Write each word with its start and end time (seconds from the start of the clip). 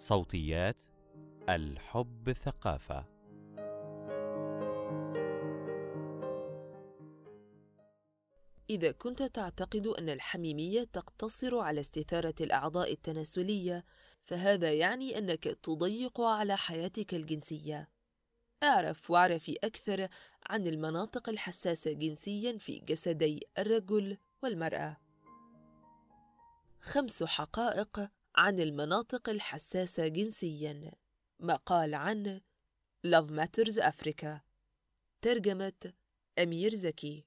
صوتيات 0.00 0.76
الحب 1.48 2.32
ثقافة 2.32 3.04
إذا 8.70 8.92
كنت 8.92 9.22
تعتقد 9.22 9.86
أن 9.86 10.08
الحميمية 10.08 10.84
تقتصر 10.84 11.58
على 11.58 11.80
استثارة 11.80 12.34
الأعضاء 12.40 12.92
التناسلية، 12.92 13.84
فهذا 14.24 14.72
يعني 14.72 15.18
أنك 15.18 15.44
تضيق 15.44 16.20
على 16.20 16.56
حياتك 16.56 17.14
الجنسية. 17.14 17.88
اعرف 18.62 19.10
واعرفي 19.10 19.56
أكثر 19.64 20.08
عن 20.46 20.66
المناطق 20.66 21.28
الحساسة 21.28 21.92
جنسياً 21.92 22.58
في 22.58 22.78
جسدي 22.78 23.40
الرجل 23.58 24.18
والمرأة. 24.42 24.96
خمس 26.80 27.24
حقائق 27.24 28.10
عن 28.40 28.60
المناطق 28.60 29.28
الحساسة 29.28 30.08
جنسياً. 30.08 30.92
مقال 31.40 31.94
عن 31.94 32.40
Love 33.06 33.30
Matters 33.30 33.78
أفريكا 33.78 34.40
ترجمة 35.22 35.92
أمير 36.38 36.74
زكي 36.74 37.26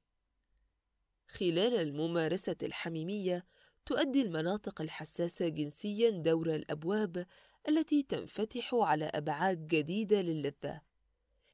خلال 1.27 1.73
الممارسة 1.73 2.55
الحميمية 2.63 3.45
تؤدي 3.86 4.22
المناطق 4.22 4.81
الحساسة 4.81 5.48
جنسياً 5.48 6.09
دور 6.09 6.55
الأبواب 6.55 7.25
التي 7.70 8.03
تنفتح 8.03 8.73
على 8.73 9.05
أبعاد 9.05 9.67
جديدة 9.67 10.22
للذة. 10.22 10.81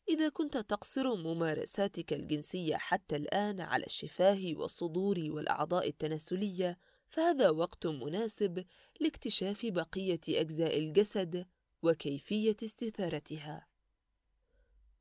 إذا 0.10 0.30
كنت 0.30 0.58
تقصر 0.58 1.16
ممارساتك 1.16 2.14
الجنسية 2.14 2.76
حتى 2.76 3.16
الآن 3.16 3.62
على 3.62 3.86
الشفاه 3.86 4.54
والصدور 4.56 5.20
والأعضاء 5.20 5.88
التناسلية، 5.88 6.78
فهذا 7.10 7.50
وقت 7.50 7.88
مناسب 7.88 8.66
لاكتشاف 9.00 9.66
بقية 9.66 10.20
أجزاء 10.30 10.80
الجسد 10.80 11.48
وكيفية 11.82 12.58
استثارتها. 12.64 13.68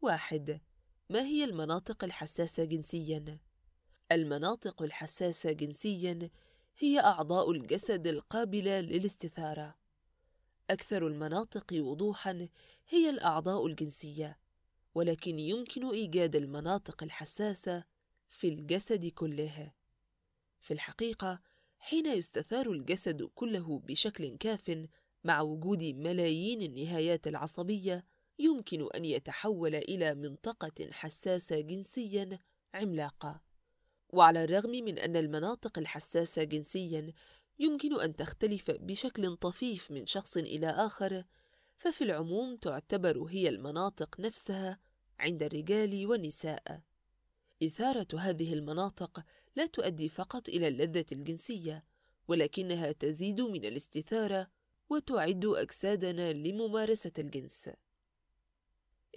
واحد: 0.01 0.61
ما 1.11 1.23
هي 1.23 1.45
المناطق 1.45 2.05
الحساسة 2.05 2.65
جنسياً؟ 2.65 3.39
المناطق 4.13 4.83
الحساسة 4.83 5.53
جنسياً 5.53 6.31
هي 6.79 7.01
أعضاء 7.01 7.51
الجسد 7.51 8.07
القابلة 8.07 8.81
للاستثارة. 8.81 9.79
أكثر 10.71 11.07
المناطق 11.07 11.67
وضوحاً 11.73 12.49
هي 12.89 13.11
الأعضاء 13.11 13.67
الجنسية، 13.67 14.39
ولكن 14.95 15.39
يمكن 15.39 15.91
إيجاد 15.91 16.37
المناطق 16.37 17.03
الحساسة 17.03 17.85
في 18.29 18.49
الجسد 18.49 19.07
كله. 19.07 19.73
في 20.61 20.75
الحقيقة، 20.75 21.41
حين 21.79 22.07
يستثار 22.07 22.71
الجسد 22.73 23.23
كله 23.23 23.79
بشكل 23.79 24.37
كاف 24.37 24.87
مع 25.25 25.41
وجود 25.41 25.83
ملايين 25.83 26.63
النهايات 26.63 27.27
العصبية، 27.27 28.05
يمكن 28.39 28.89
أن 28.95 29.05
يتحول 29.05 29.75
إلى 29.75 30.15
منطقة 30.15 30.91
حساسة 30.91 31.61
جنسياً 31.61 32.39
عملاقة. 32.75 33.43
وعلى 34.09 34.45
الرغم 34.45 34.71
من 34.71 34.99
أن 34.99 35.17
المناطق 35.17 35.79
الحساسة 35.79 36.45
جنسياً 36.45 37.13
يمكن 37.59 38.01
أن 38.01 38.17
تختلف 38.17 38.71
بشكل 38.71 39.37
طفيف 39.37 39.91
من 39.91 40.07
شخص 40.07 40.37
إلى 40.37 40.67
آخر، 40.71 41.25
ففي 41.77 42.05
العموم 42.05 42.57
تعتبر 42.57 43.23
هي 43.23 43.49
المناطق 43.49 44.21
نفسها 44.21 44.81
عند 45.19 45.43
الرجال 45.43 46.07
والنساء. 46.07 46.81
إثارة 47.63 48.07
هذه 48.19 48.53
المناطق 48.53 49.25
لا 49.57 49.67
تؤدي 49.67 50.09
فقط 50.09 50.49
إلى 50.49 50.69
اللذة 50.69 51.07
الجنسية، 51.13 51.85
ولكنها 52.29 52.93
تزيد 52.93 53.41
من 53.41 53.65
الاستثارة 53.65 54.51
وتعد 54.91 55.45
أجسادنا 55.45 56.33
لممارسة 56.33 57.13
الجنس. 57.19 57.71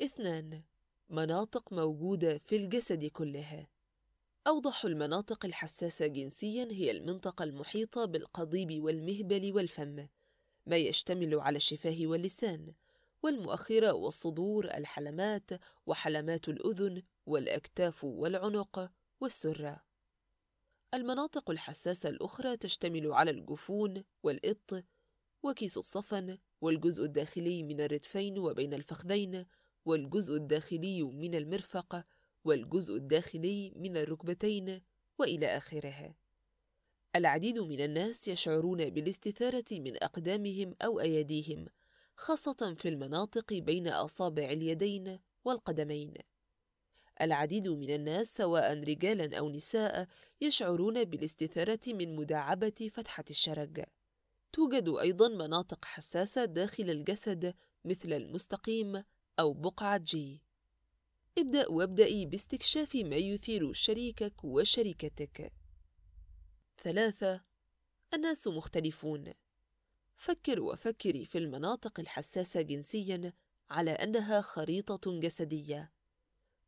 اثنان: 0.03 0.61
مناطق 1.09 1.73
موجودة 1.73 2.37
في 2.37 2.55
الجسد 2.55 3.05
كله. 3.05 3.67
أوضح 4.47 4.85
المناطق 4.85 5.45
الحساسة 5.45 6.07
جنسياً 6.07 6.67
هي 6.71 6.91
المنطقة 6.91 7.43
المحيطة 7.43 8.05
بالقضيب 8.05 8.83
والمهبل 8.83 9.51
والفم، 9.53 10.07
ما 10.65 10.77
يشتمل 10.77 11.39
على 11.39 11.57
الشفاه 11.57 11.97
واللسان، 12.01 12.73
والمؤخرة 13.23 13.93
والصدور، 13.93 14.65
الحلمات 14.65 15.49
وحلمات 15.85 16.49
الأذن، 16.49 17.03
والأكتاف 17.25 18.03
والعنق، 18.03 18.91
والسرة. 19.21 19.83
المناطق 20.93 21.49
الحساسة 21.49 22.09
الأخرى 22.09 22.57
تشتمل 22.57 23.11
على 23.11 23.31
الجفون 23.31 24.03
والإبط، 24.23 24.83
وكيس 25.43 25.77
الصفن، 25.77 26.37
والجزء 26.61 27.03
الداخلي 27.03 27.63
من 27.63 27.81
الردفين 27.81 28.39
وبين 28.39 28.73
الفخذين، 28.73 29.45
والجزء 29.85 30.35
الداخلي 30.35 31.03
من 31.03 31.35
المرفق، 31.35 32.05
والجزء 32.45 32.95
الداخلي 32.95 33.73
من 33.75 33.97
الركبتين 33.97 34.81
وإلى 35.19 35.57
آخره 35.57 36.15
العديد 37.15 37.59
من 37.59 37.81
الناس 37.81 38.27
يشعرون 38.27 38.89
بالاستثارة 38.89 39.65
من 39.71 40.03
أقدامهم 40.03 40.75
أو 40.81 40.99
ايديهم 40.99 41.65
خاصة 42.21 42.75
في 42.79 42.89
المناطق 42.89 43.53
بين 43.53 43.87
أصابع 43.87 44.43
اليدين 44.43 45.19
والقدمين 45.45 46.13
العديد 47.21 47.67
من 47.67 47.95
الناس 47.95 48.35
سواء 48.37 48.79
رجالا 48.79 49.37
أو 49.37 49.49
نساء 49.49 50.07
يشعرون 50.41 51.03
بالاستثارة 51.03 51.79
من 51.87 52.15
مداعبة 52.15 52.89
فتحة 52.93 53.23
الشرج 53.29 53.83
توجد 54.53 54.89
أيضا 54.89 55.27
مناطق 55.27 55.85
حساسة 55.85 56.45
داخل 56.45 56.89
الجسد 56.89 57.55
مثل 57.85 58.13
المستقيم 58.13 59.03
أو 59.39 59.53
بقعة 59.53 59.97
جي 59.97 60.41
ابدأ 61.37 61.69
وابدأي 61.69 62.25
باستكشاف 62.25 62.95
ما 62.95 63.15
يثير 63.15 63.73
شريكك 63.73 64.43
وشريكتك. 64.43 65.53
ثلاثة: 66.83 67.41
الناس 68.13 68.47
مختلفون. 68.47 69.33
فكر 70.21 70.61
وفكري 70.61 71.25
في 71.25 71.37
المناطق 71.37 71.99
الحساسة 71.99 72.61
جنسيًا 72.61 73.33
على 73.69 73.91
أنها 73.91 74.41
خريطة 74.41 75.19
جسدية. 75.19 75.91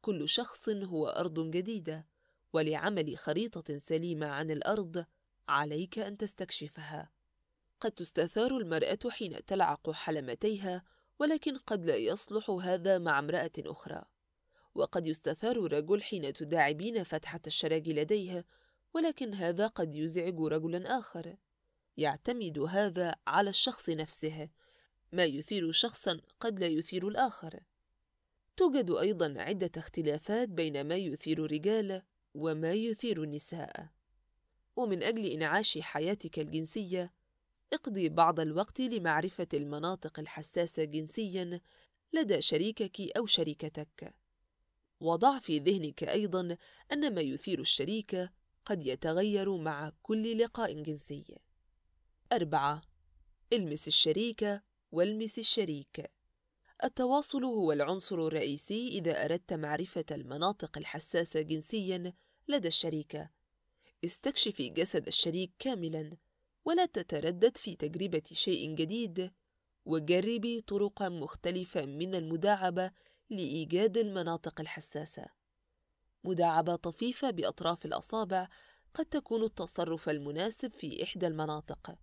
كل 0.02 0.30
شخص 0.30 0.70
هو 0.70 1.08
أرض 1.08 1.52
جديدة، 1.52 2.08
ولعمل 2.54 3.18
خريطة 3.18 3.78
سليمة 3.78 4.28
عن 4.28 4.52
الأرض 4.52 5.06
عليك 5.48 6.00
أن 6.00 6.18
تستكشفها. 6.18 7.12
قد 7.82 7.92
تستثار 7.92 8.58
المرأة 8.58 9.00
حين 9.10 9.46
تلعق 9.46 9.92
حلمتيها، 9.92 10.84
ولكن 11.20 11.58
قد 11.58 11.86
لا 11.86 11.96
يصلح 11.96 12.50
هذا 12.50 12.98
مع 12.98 13.20
امرأة 13.20 13.52
أخرى. 13.60 14.04
وقد 14.76 15.08
يستثار 15.08 15.66
الرجل 15.66 16.04
حين 16.04 16.34
تداعبين 16.34 17.04
فتحة 17.04 17.42
الشراج 17.48 17.90
لديه 17.90 18.46
ولكن 18.94 19.34
هذا 19.34 19.68
قد 19.68 19.96
يزعج 19.96 20.40
رجلا 20.40 21.00
آخر 21.00 21.36
يعتمد 21.98 22.60
هذا 22.60 23.16
على 23.28 23.50
الشخص 23.50 23.90
نفسه. 23.90 24.50
ما 25.12 25.26
يثير 25.26 25.72
شخصا 25.72 26.22
قد 26.40 26.60
لا 26.60 26.68
يثير 26.68 27.08
الآخر. 27.08 27.60
توجد 28.58 28.92
أيضا 28.92 29.34
عدة 29.38 29.72
اختلافات 29.78 30.50
بين 30.50 30.88
ما 30.88 30.96
يثير 30.96 31.46
الرجال 31.46 32.02
وما 32.34 32.74
يثير 32.74 33.24
النساء. 33.24 33.88
ومن 34.76 35.04
أجل 35.04 35.26
إنعاش 35.26 35.78
حياتك 35.78 36.40
الجنسية 36.40 37.14
اقضي 37.74 38.10
بعض 38.10 38.40
الوقت 38.40 38.82
لمعرفة 38.82 39.48
المناطق 39.54 40.20
الحساسة 40.20 40.84
جنسيا 40.84 41.62
لدى 42.14 42.42
شريكك 42.42 43.18
أو 43.18 43.26
شريكتك. 43.26 44.14
وضع 45.00 45.40
في 45.40 45.60
ذهنك 45.60 46.04
أيضا 46.04 46.58
أن 46.92 47.16
ما 47.16 47.22
يثير 47.22 47.60
الشريك 47.60 48.30
قد 48.66 48.86
يتغير 48.86 49.58
مع 49.58 49.92
كل 50.04 50.38
لقاء 50.38 50.82
جنسي. 50.82 51.38
أربعة: 52.34 52.82
المس 53.54 53.88
الشريك 53.88 54.62
والمس 54.92 55.40
الشريك. 55.40 56.12
التواصل 56.84 57.44
هو 57.44 57.72
العنصر 57.72 58.28
الرئيسي 58.28 58.88
إذا 58.88 59.26
أردت 59.26 59.54
معرفة 59.54 60.06
المناطق 60.12 60.78
الحساسة 60.78 61.42
جنسيا 61.42 62.14
لدى 62.48 62.68
الشريكة. 62.68 63.30
استكشفي 64.06 64.70
جسد 64.70 65.08
الشريك 65.08 65.52
كاملا 65.60 66.18
ولا 66.66 66.86
تتردد 66.86 67.58
في 67.58 67.76
تجربة 67.76 68.24
شيء 68.32 68.76
جديد 68.76 69.32
وجربي 69.86 70.62
طرقا 70.62 71.10
مختلفة 71.10 71.86
من 71.86 72.16
المداعبة 72.16 72.92
لإيجاد 73.30 73.98
المناطق 73.98 74.62
الحساسة. 74.62 75.26
مداعبة 76.24 76.76
طفيفة 76.76 77.30
بأطراف 77.30 77.86
الأصابع 77.86 78.48
قد 78.94 79.06
تكون 79.06 79.44
التصرف 79.44 80.10
المناسب 80.10 80.74
في 80.74 81.04
إحدى 81.04 81.28
المناطق، 81.28 81.96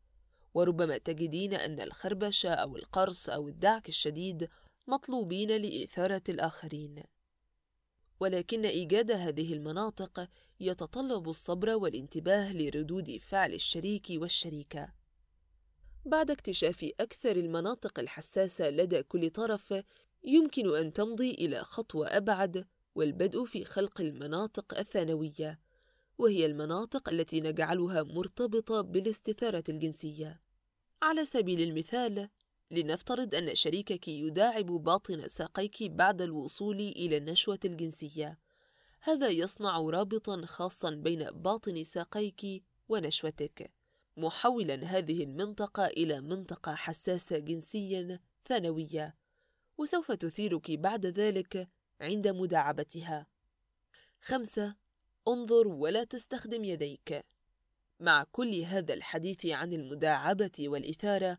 وربما 0.54 0.98
تجدين 0.98 1.54
أن 1.54 1.80
الخربشة 1.80 2.50
أو 2.50 2.76
القرص 2.76 3.30
أو 3.30 3.48
الدعك 3.48 3.88
الشديد 3.88 4.48
مطلوبين 4.86 5.50
لإثارة 5.50 6.22
الآخرين. 6.28 7.02
ولكن 8.20 8.64
إيجاد 8.64 9.10
هذه 9.10 9.52
المناطق 9.52 10.28
يتطلب 10.60 11.28
الصبر 11.28 11.76
والانتباه 11.76 12.52
لردود 12.52 13.18
فعل 13.22 13.54
الشريك 13.54 14.06
والشريكة. 14.10 14.92
بعد 16.04 16.30
اكتشاف 16.30 16.90
أكثر 17.00 17.36
المناطق 17.36 17.98
الحساسة 17.98 18.70
لدى 18.70 19.02
كل 19.02 19.30
طرف 19.30 19.74
يمكن 20.24 20.76
أن 20.76 20.92
تمضي 20.92 21.30
إلى 21.30 21.64
خطوة 21.64 22.16
أبعد 22.16 22.66
والبدء 22.94 23.44
في 23.44 23.64
خلق 23.64 24.00
المناطق 24.00 24.78
الثانوية 24.78 25.58
وهي 26.20 26.46
المناطق 26.46 27.08
التي 27.08 27.40
نجعلها 27.40 28.02
مرتبطة 28.02 28.80
بالاستثارة 28.80 29.64
الجنسية. 29.68 30.40
على 31.02 31.24
سبيل 31.24 31.60
المثال 31.60 32.28
لنفترض 32.70 33.34
أن 33.34 33.54
شريكك 33.54 34.08
يداعب 34.08 34.66
باطن 34.66 35.28
ساقيك 35.28 35.82
بعد 35.82 36.22
الوصول 36.22 36.80
إلى 36.80 37.16
النشوة 37.16 37.58
الجنسية. 37.64 38.38
هذا 39.00 39.28
يصنع 39.28 39.80
رابطا 39.80 40.46
خاصا 40.46 40.90
بين 40.90 41.30
باطن 41.30 41.84
ساقيك 41.84 42.64
ونشوتك. 42.88 43.72
محولا 44.16 44.74
هذه 44.74 45.24
المنطقة 45.24 45.86
إلى 45.86 46.20
منطقة 46.20 46.74
حساسة 46.74 47.38
جنسيا 47.38 48.20
ثانوية 48.44 49.16
وسوف 49.78 50.12
تثيرك 50.12 50.70
بعد 50.70 51.06
ذلك 51.06 51.68
عند 52.00 52.28
مداعبتها. 52.28 53.26
خمسة 54.20 54.79
انظر 55.28 55.68
ولا 55.68 56.04
تستخدم 56.04 56.64
يديك. 56.64 57.24
مع 58.00 58.24
كل 58.32 58.54
هذا 58.54 58.94
الحديث 58.94 59.46
عن 59.46 59.72
المداعبة 59.72 60.52
والإثارة 60.60 61.38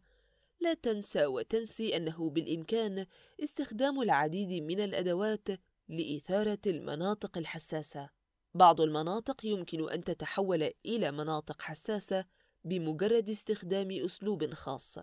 لا 0.60 0.74
تنسى 0.74 1.26
وتنسي 1.26 1.98
أنه 1.98 2.30
بالإمكان 2.30 3.06
استخدام 3.44 4.02
العديد 4.02 4.64
من 4.64 4.80
الأدوات 4.80 5.48
لإثارة 5.90 6.60
المناطق 6.68 7.38
الحساسة. 7.38 8.10
بعض 8.54 8.82
المناطق 8.82 9.46
يمكن 9.46 9.90
أن 9.90 10.04
تتحول 10.04 10.72
إلى 10.86 11.12
مناطق 11.12 11.62
حساسة 11.62 12.26
بمجرد 12.64 13.30
استخدام 13.30 13.92
أسلوب 13.92 14.54
خاص. 14.54 15.00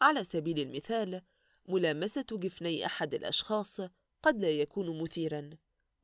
على 0.00 0.24
سبيل 0.24 0.58
المثال 0.58 1.22
ملامسة 1.68 2.26
جفني 2.32 2.86
أحد 2.86 3.14
الأشخاص 3.14 3.80
قد 4.22 4.40
لا 4.40 4.50
يكون 4.50 5.02
مثيرا. 5.02 5.50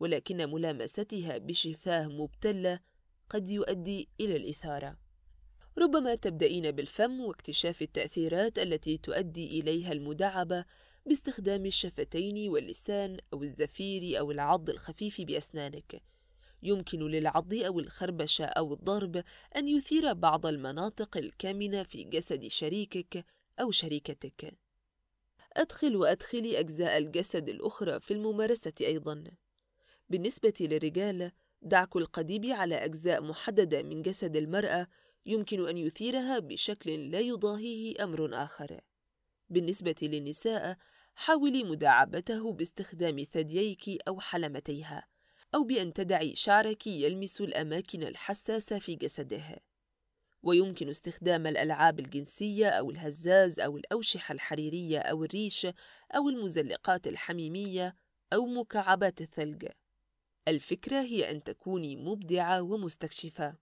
ولكن 0.00 0.50
ملامستها 0.50 1.38
بشفاه 1.38 2.06
مبتلة 2.06 2.80
قد 3.28 3.50
يؤدي 3.50 4.08
إلى 4.20 4.36
الإثارة. 4.36 4.96
ربما 5.78 6.14
تبدأين 6.14 6.70
بالفم 6.70 7.20
واكتشاف 7.20 7.82
التأثيرات 7.82 8.58
التي 8.58 8.98
تؤدي 8.98 9.60
إليها 9.60 9.92
المداعبة 9.92 10.64
باستخدام 11.06 11.66
الشفتين 11.66 12.48
واللسان 12.48 13.16
أو 13.32 13.42
الزفير 13.42 14.18
أو 14.18 14.30
العض 14.30 14.70
الخفيف 14.70 15.20
بأسنانك. 15.20 16.02
يمكن 16.62 16.98
للعض 16.98 17.54
أو 17.54 17.80
الخربشة 17.80 18.44
أو 18.44 18.74
الضرب 18.74 19.24
أن 19.56 19.68
يثير 19.68 20.12
بعض 20.12 20.46
المناطق 20.46 21.16
الكامنة 21.16 21.82
في 21.82 22.04
جسد 22.04 22.46
شريكك 22.46 23.24
أو 23.60 23.70
شريكتك. 23.70 24.54
أدخل 25.52 25.96
وأدخلي 25.96 26.60
أجزاء 26.60 26.98
الجسد 26.98 27.48
الأخرى 27.48 28.00
في 28.00 28.14
الممارسة 28.14 28.72
أيضاً. 28.80 29.24
بالنسبة 30.14 30.54
للرجال 30.60 31.32
دعك 31.62 31.96
القضيب 31.96 32.46
على 32.46 32.74
أجزاء 32.74 33.22
محددة 33.22 33.82
من 33.82 34.02
جسد 34.02 34.36
المرأة 34.36 34.86
يمكن 35.26 35.68
أن 35.68 35.78
يثيرها 35.78 36.38
بشكل 36.38 37.10
لا 37.10 37.20
يضاهيه 37.20 38.04
أمر 38.04 38.44
آخر. 38.44 38.80
بالنسبة 39.50 39.94
للنساء 40.02 40.76
حاولي 41.14 41.64
مداعبته 41.64 42.52
باستخدام 42.52 43.22
ثدييك 43.22 44.02
أو 44.08 44.20
حلمتيها 44.20 45.08
أو 45.54 45.64
بأن 45.64 45.92
تدعي 45.92 46.34
شعرك 46.34 46.86
يلمس 46.86 47.40
الأماكن 47.40 48.02
الحساسة 48.02 48.78
في 48.78 48.96
جسده. 48.96 49.60
ويمكن 50.42 50.88
استخدام 50.88 51.46
الألعاب 51.46 52.00
الجنسية 52.00 52.68
أو 52.68 52.90
الهزاز 52.90 53.60
أو 53.60 53.76
الأوشحة 53.76 54.32
الحريرية 54.32 54.98
أو 54.98 55.24
الريش 55.24 55.66
أو 56.14 56.28
المزلقات 56.28 57.06
الحميمية 57.06 57.96
أو 58.32 58.46
مكعبات 58.46 59.20
الثلج. 59.20 59.68
الفكرة 60.48 61.00
هي 61.00 61.30
أن 61.30 61.44
تكوني 61.44 61.96
مبدعة 61.96 62.62
ومستكشفة. 62.62 63.56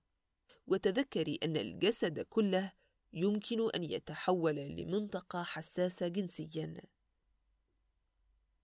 وتذكري 0.66 1.38
أن 1.42 1.56
الجسد 1.56 2.20
كله 2.20 2.72
يمكن 3.12 3.70
أن 3.74 3.84
يتحول 3.84 4.56
لمنطقة 4.56 5.42
حساسة 5.42 6.08
جنسياً. 6.08 6.74